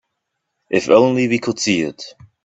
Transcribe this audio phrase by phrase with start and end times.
[0.71, 2.15] If only we could see it.